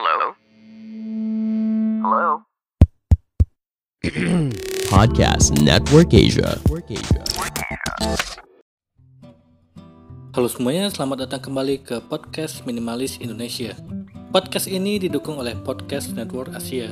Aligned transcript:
Hello? 0.00 0.32
Hello? 2.00 2.28
Podcast 4.96 5.60
Network 5.60 6.16
Asia. 6.16 6.56
Halo 10.32 10.48
semuanya, 10.48 10.88
selamat 10.88 11.28
datang 11.28 11.44
kembali 11.44 11.84
ke 11.84 12.00
Podcast 12.08 12.64
Minimalis 12.64 13.20
Indonesia. 13.20 13.76
Podcast 14.32 14.72
ini 14.72 14.96
didukung 14.96 15.36
oleh 15.36 15.52
Podcast 15.52 16.16
Network 16.16 16.56
Asia. 16.56 16.88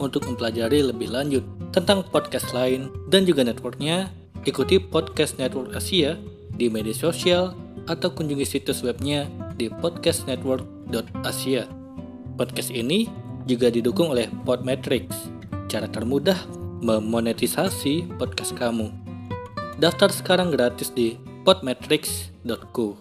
Untuk 0.00 0.24
mempelajari 0.24 0.80
lebih 0.80 1.12
lanjut 1.12 1.44
tentang 1.76 2.08
podcast 2.08 2.56
lain 2.56 2.88
dan 3.12 3.28
juga 3.28 3.44
networknya, 3.44 4.08
ikuti 4.48 4.80
Podcast 4.80 5.36
Network 5.36 5.76
Asia 5.76 6.16
di 6.56 6.72
media 6.72 6.96
sosial 6.96 7.52
atau 7.84 8.08
kunjungi 8.16 8.48
situs 8.48 8.80
webnya 8.80 9.28
di 9.60 9.68
podcastnetwork.asia. 9.68 11.75
Podcast 12.36 12.68
ini 12.68 13.08
juga 13.48 13.72
didukung 13.72 14.12
oleh 14.12 14.28
Podmetrics, 14.44 15.32
cara 15.72 15.88
termudah 15.88 16.36
memonetisasi 16.84 18.12
podcast 18.20 18.52
kamu. 18.52 18.92
Daftar 19.80 20.12
sekarang 20.12 20.52
gratis 20.52 20.92
di 20.92 21.16
podmetrics.co. 21.48 23.00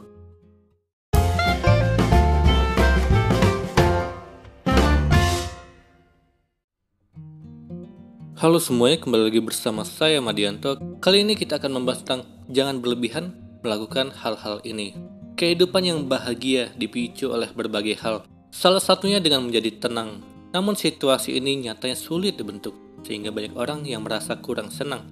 Halo 8.39 8.63
semuanya, 8.63 9.03
kembali 9.03 9.23
lagi 9.27 9.43
bersama 9.43 9.83
saya 9.83 10.23
Madianto. 10.23 10.79
Kali 11.03 11.27
ini 11.27 11.35
kita 11.35 11.59
akan 11.59 11.83
membahas 11.83 12.07
tentang 12.07 12.23
jangan 12.47 12.79
berlebihan 12.79 13.35
melakukan 13.67 14.15
hal-hal 14.15 14.63
ini. 14.63 14.95
Kehidupan 15.35 15.83
yang 15.83 16.07
bahagia 16.07 16.71
dipicu 16.79 17.35
oleh 17.35 17.51
berbagai 17.51 17.99
hal, 17.99 18.23
salah 18.55 18.79
satunya 18.79 19.19
dengan 19.19 19.43
menjadi 19.43 19.83
tenang. 19.83 20.23
Namun 20.55 20.79
situasi 20.79 21.35
ini 21.35 21.67
nyatanya 21.67 21.99
sulit 21.99 22.39
dibentuk, 22.39 22.71
sehingga 23.03 23.35
banyak 23.35 23.51
orang 23.59 23.83
yang 23.83 24.07
merasa 24.07 24.39
kurang 24.39 24.71
senang. 24.71 25.03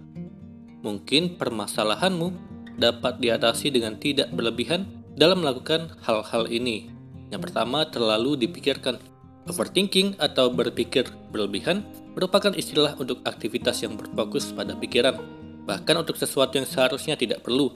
Mungkin 0.80 1.36
permasalahanmu 1.36 2.32
dapat 2.80 3.20
diatasi 3.20 3.76
dengan 3.76 4.00
tidak 4.00 4.32
berlebihan 4.32 4.88
dalam 5.20 5.44
melakukan 5.44 5.92
hal-hal 6.08 6.48
ini. 6.48 6.88
Yang 7.28 7.52
pertama, 7.52 7.84
terlalu 7.92 8.40
dipikirkan. 8.48 8.96
Overthinking 9.44 10.16
atau 10.24 10.48
berpikir 10.48 11.04
berlebihan 11.28 11.84
merupakan 12.16 12.56
istilah 12.56 12.96
untuk 12.96 13.20
aktivitas 13.28 13.84
yang 13.84 14.00
berfokus 14.00 14.56
pada 14.56 14.72
pikiran, 14.72 15.20
bahkan 15.68 16.00
untuk 16.00 16.16
sesuatu 16.16 16.56
yang 16.56 16.64
seharusnya 16.64 17.20
tidak 17.20 17.44
perlu. 17.44 17.68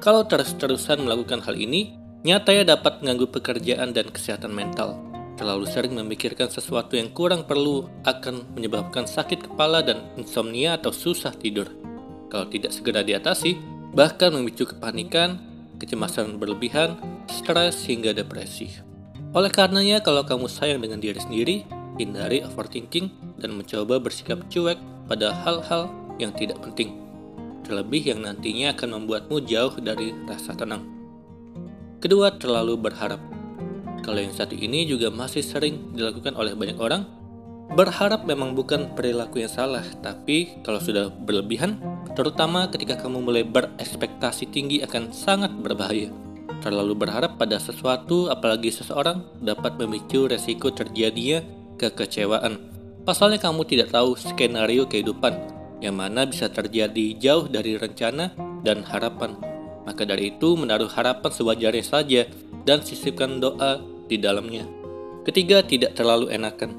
Kalau 0.00 0.24
terus-terusan 0.24 1.04
melakukan 1.04 1.44
hal 1.44 1.52
ini, 1.60 1.92
nyatanya 2.22 2.78
dapat 2.78 3.02
mengganggu 3.02 3.26
pekerjaan 3.34 3.90
dan 3.90 4.06
kesehatan 4.10 4.54
mental. 4.54 4.98
Terlalu 5.34 5.66
sering 5.66 5.98
memikirkan 5.98 6.46
sesuatu 6.46 6.94
yang 6.94 7.10
kurang 7.10 7.50
perlu 7.50 7.90
akan 8.06 8.54
menyebabkan 8.54 9.10
sakit 9.10 9.50
kepala 9.50 9.82
dan 9.82 10.06
insomnia 10.14 10.78
atau 10.78 10.94
susah 10.94 11.34
tidur. 11.34 11.66
Kalau 12.30 12.46
tidak 12.46 12.70
segera 12.70 13.02
diatasi, 13.02 13.58
bahkan 13.90 14.30
memicu 14.30 14.70
kepanikan, 14.70 15.42
kecemasan 15.82 16.38
berlebihan, 16.38 16.94
stres 17.26 17.82
hingga 17.90 18.14
depresi. 18.14 18.70
Oleh 19.34 19.50
karenanya, 19.50 19.98
kalau 20.04 20.22
kamu 20.22 20.46
sayang 20.46 20.78
dengan 20.78 21.02
diri 21.02 21.18
sendiri, 21.18 21.56
hindari 21.98 22.44
overthinking 22.46 23.10
dan 23.40 23.56
mencoba 23.58 23.98
bersikap 23.98 24.46
cuek 24.46 24.78
pada 25.10 25.34
hal-hal 25.42 25.90
yang 26.22 26.30
tidak 26.38 26.62
penting. 26.62 26.94
Terlebih 27.66 28.14
yang 28.14 28.22
nantinya 28.22 28.76
akan 28.76 29.02
membuatmu 29.02 29.42
jauh 29.48 29.74
dari 29.80 30.14
rasa 30.28 30.54
tenang. 30.54 31.01
Kedua, 32.02 32.34
terlalu 32.34 32.74
berharap. 32.74 33.22
Kalau 34.02 34.18
yang 34.18 34.34
satu 34.34 34.58
ini 34.58 34.82
juga 34.90 35.06
masih 35.14 35.38
sering 35.38 35.94
dilakukan 35.94 36.34
oleh 36.34 36.58
banyak 36.58 36.74
orang, 36.82 37.06
berharap 37.78 38.26
memang 38.26 38.58
bukan 38.58 38.90
perilaku 38.98 39.38
yang 39.38 39.46
salah, 39.46 39.86
tapi 40.02 40.58
kalau 40.66 40.82
sudah 40.82 41.14
berlebihan, 41.14 41.78
terutama 42.18 42.66
ketika 42.74 42.98
kamu 42.98 43.22
mulai 43.22 43.46
berekspektasi 43.46 44.50
tinggi 44.50 44.82
akan 44.82 45.14
sangat 45.14 45.54
berbahaya. 45.54 46.10
Terlalu 46.58 47.06
berharap 47.06 47.38
pada 47.38 47.62
sesuatu, 47.62 48.34
apalagi 48.34 48.74
seseorang, 48.74 49.22
dapat 49.38 49.78
memicu 49.78 50.26
resiko 50.26 50.74
terjadinya 50.74 51.38
kekecewaan. 51.78 52.58
Pasalnya 53.06 53.38
kamu 53.38 53.62
tidak 53.62 53.94
tahu 53.94 54.18
skenario 54.18 54.90
kehidupan, 54.90 55.38
yang 55.78 55.94
mana 55.94 56.26
bisa 56.26 56.50
terjadi 56.50 57.14
jauh 57.22 57.46
dari 57.46 57.78
rencana 57.78 58.34
dan 58.66 58.82
harapan. 58.82 59.51
Maka 59.82 60.06
dari 60.06 60.34
itu, 60.34 60.54
menaruh 60.54 60.88
harapan 60.90 61.30
sewajarnya 61.30 61.84
saja 61.84 62.22
dan 62.62 62.82
sisipkan 62.82 63.42
doa 63.42 63.82
di 64.06 64.18
dalamnya. 64.18 64.66
Ketiga, 65.26 65.62
tidak 65.62 65.98
terlalu 65.98 66.30
enakan. 66.30 66.78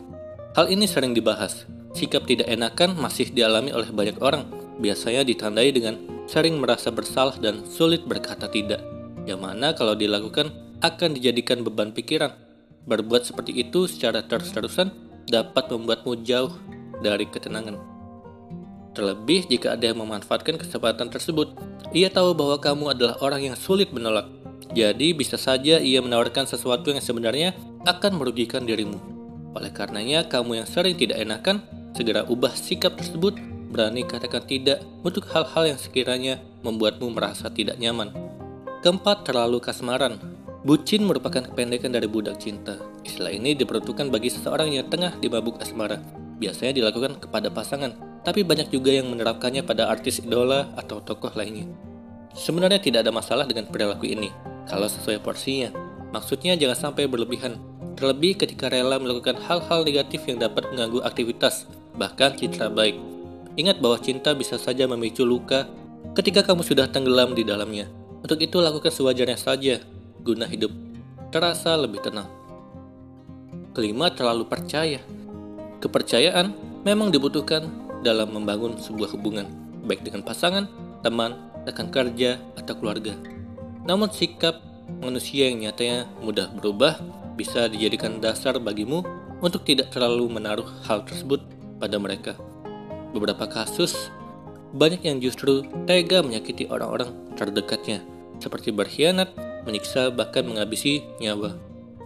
Hal 0.55 0.69
ini 0.71 0.87
sering 0.87 1.11
dibahas. 1.11 1.67
Sikap 1.93 2.25
tidak 2.25 2.49
enakan 2.49 2.97
masih 2.97 3.29
dialami 3.29 3.69
oleh 3.69 3.89
banyak 3.93 4.17
orang, 4.23 4.49
biasanya 4.81 5.21
ditandai 5.21 5.69
dengan 5.69 5.99
sering 6.25 6.57
merasa 6.57 6.89
bersalah 6.89 7.37
dan 7.37 7.67
sulit 7.67 8.07
berkata 8.07 8.49
tidak 8.49 8.81
yang 9.23 9.39
mana 9.39 9.71
kalau 9.71 9.95
dilakukan 9.95 10.51
akan 10.83 11.15
dijadikan 11.15 11.63
beban 11.63 11.95
pikiran. 11.95 12.35
Berbuat 12.83 13.23
seperti 13.23 13.55
itu 13.63 13.87
secara 13.87 14.27
terus-terusan 14.27 14.91
dapat 15.23 15.71
membuatmu 15.71 16.19
jauh 16.27 16.51
dari 16.99 17.23
ketenangan. 17.31 17.92
Terlebih 18.93 19.49
jika 19.49 19.73
ada 19.73 19.89
yang 19.89 20.05
memanfaatkan 20.05 20.61
kesempatan 20.61 21.09
tersebut, 21.09 21.57
ia 21.97 22.13
tahu 22.13 22.37
bahwa 22.37 22.61
kamu 22.61 22.93
adalah 22.93 23.17
orang 23.25 23.49
yang 23.49 23.57
sulit 23.57 23.89
menolak. 23.89 24.29
Jadi 24.73 25.17
bisa 25.17 25.37
saja 25.37 25.81
ia 25.81 26.01
menawarkan 26.01 26.45
sesuatu 26.45 26.93
yang 26.93 27.01
sebenarnya 27.01 27.57
akan 27.89 28.21
merugikan 28.21 28.65
dirimu. 28.65 29.01
Oleh 29.53 29.73
karenanya, 29.73 30.25
kamu 30.29 30.61
yang 30.61 30.67
sering 30.69 30.93
tidak 30.97 31.21
enakan, 31.21 31.61
segera 31.93 32.25
ubah 32.25 32.53
sikap 32.53 32.97
tersebut, 32.97 33.37
berani 33.73 34.05
katakan 34.05 34.45
tidak 34.45 34.81
untuk 35.01 35.25
hal-hal 35.33 35.73
yang 35.73 35.79
sekiranya 35.81 36.41
membuatmu 36.61 37.09
merasa 37.13 37.49
tidak 37.49 37.77
nyaman. 37.81 38.13
Keempat, 38.85 39.25
terlalu 39.25 39.57
kasmaran. 39.57 40.21
Bucin 40.63 41.03
merupakan 41.03 41.43
kependekan 41.43 41.91
dari 41.91 42.07
budak 42.07 42.39
cinta. 42.39 42.77
Istilah 43.03 43.33
ini 43.33 43.51
diperuntukkan 43.57 44.07
bagi 44.07 44.31
seseorang 44.31 44.71
yang 44.71 44.87
tengah 44.87 45.17
dimabuk 45.19 45.59
asmara. 45.59 45.99
Biasanya 46.39 46.71
dilakukan 46.71 47.19
kepada 47.19 47.51
pasangan, 47.51 48.12
tapi 48.23 48.41
banyak 48.41 48.71
juga 48.71 48.95
yang 48.95 49.11
menerapkannya 49.11 49.63
pada 49.67 49.91
artis 49.91 50.23
idola 50.23 50.71
atau 50.79 51.03
tokoh 51.03 51.31
lainnya. 51.35 51.67
Sebenarnya 52.33 52.81
tidak 52.81 53.05
ada 53.05 53.13
masalah 53.13 53.45
dengan 53.45 53.69
perilaku 53.69 54.09
ini, 54.09 54.33
kalau 54.65 54.89
sesuai 54.89 55.21
porsinya. 55.21 55.69
Maksudnya 56.15 56.57
jangan 56.57 56.89
sampai 56.89 57.05
berlebihan, 57.05 57.61
terlebih 57.93 58.39
ketika 58.39 58.71
rela 58.71 58.97
melakukan 58.97 59.37
hal-hal 59.37 59.85
negatif 59.85 60.25
yang 60.25 60.41
dapat 60.41 60.65
mengganggu 60.73 61.05
aktivitas, 61.05 61.69
bahkan 61.99 62.33
citra 62.33 62.73
baik. 62.73 62.97
Ingat 63.53 63.77
bahwa 63.77 64.01
cinta 64.01 64.33
bisa 64.33 64.57
saja 64.57 64.89
memicu 64.89 65.21
luka 65.21 65.69
ketika 66.17 66.41
kamu 66.41 66.65
sudah 66.65 66.89
tenggelam 66.89 67.37
di 67.37 67.45
dalamnya. 67.45 67.85
Untuk 68.23 68.41
itu 68.41 68.57
lakukan 68.57 68.89
sewajarnya 68.89 69.37
saja, 69.37 69.77
guna 70.23 70.49
hidup 70.49 70.73
terasa 71.33 71.73
lebih 71.73 71.97
tenang. 72.05 72.29
Kelima, 73.73 74.13
terlalu 74.13 74.45
percaya. 74.45 75.01
Kepercayaan 75.81 76.53
memang 76.85 77.09
dibutuhkan 77.09 77.82
dalam 78.03 78.35
membangun 78.35 78.75
sebuah 78.75 79.15
hubungan, 79.15 79.47
baik 79.87 80.03
dengan 80.03 80.21
pasangan, 80.21 80.67
teman, 81.01 81.39
rekan 81.63 81.87
kerja, 81.87 82.37
atau 82.59 82.75
keluarga. 82.75 83.15
Namun 83.87 84.11
sikap 84.11 84.59
manusia 84.99 85.47
yang 85.47 85.63
nyatanya 85.63 86.07
mudah 86.19 86.51
berubah 86.51 86.99
bisa 87.39 87.65
dijadikan 87.71 88.19
dasar 88.19 88.59
bagimu 88.59 89.01
untuk 89.39 89.63
tidak 89.63 89.91
terlalu 89.91 90.27
menaruh 90.29 90.67
hal 90.87 91.03
tersebut 91.03 91.43
pada 91.79 91.99
mereka. 91.99 92.35
Beberapa 93.11 93.47
kasus 93.47 94.11
banyak 94.73 95.05
yang 95.05 95.19
justru 95.19 95.63
tega 95.85 96.23
menyakiti 96.23 96.65
orang-orang 96.71 97.11
terdekatnya 97.35 98.01
seperti 98.41 98.73
berkhianat, 98.73 99.31
menyiksa, 99.63 100.09
bahkan 100.11 100.43
menghabisi 100.43 101.05
nyawa. 101.21 101.55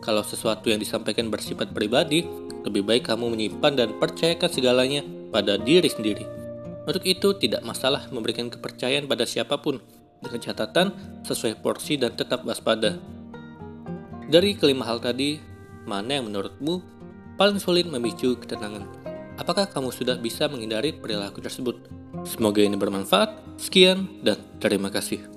Kalau 0.04 0.22
sesuatu 0.22 0.70
yang 0.70 0.78
disampaikan 0.78 1.34
bersifat 1.34 1.74
pribadi, 1.74 2.22
lebih 2.62 2.86
baik 2.86 3.10
kamu 3.10 3.34
menyimpan 3.34 3.74
dan 3.74 3.90
percayakan 3.98 4.50
segalanya 4.52 5.02
pada 5.30 5.60
diri 5.60 5.88
sendiri. 5.88 6.26
Untuk 6.88 7.04
itu, 7.04 7.36
tidak 7.36 7.68
masalah 7.68 8.08
memberikan 8.10 8.48
kepercayaan 8.48 9.12
pada 9.12 9.28
siapa 9.28 9.60
pun, 9.60 9.84
dengan 10.24 10.40
catatan 10.42 10.88
sesuai 11.28 11.62
porsi 11.62 12.00
dan 12.00 12.16
tetap 12.16 12.42
waspada. 12.48 12.98
Dari 14.28 14.56
kelima 14.58 14.84
hal 14.88 15.00
tadi, 15.00 15.40
mana 15.88 16.20
yang 16.20 16.28
menurutmu 16.28 16.84
paling 17.40 17.62
sulit 17.62 17.88
memicu 17.88 18.36
ketenangan? 18.40 18.88
Apakah 19.38 19.70
kamu 19.70 19.94
sudah 19.94 20.18
bisa 20.18 20.50
menghindari 20.50 20.92
perilaku 20.92 21.40
tersebut? 21.40 21.78
Semoga 22.26 22.66
ini 22.66 22.76
bermanfaat. 22.76 23.62
Sekian, 23.62 24.10
dan 24.26 24.42
terima 24.58 24.90
kasih. 24.90 25.37